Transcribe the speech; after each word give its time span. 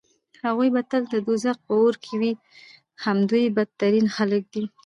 هغوی 0.45 0.69
به 0.75 0.81
تل 0.89 1.03
د 1.13 1.15
دوزخ 1.27 1.55
په 1.65 1.73
اور 1.81 1.93
کې 2.03 2.13
وي 2.21 2.31
همدوی 3.03 3.45
بدترين 3.57 4.07
خلک 4.15 4.43
دي 4.53 4.63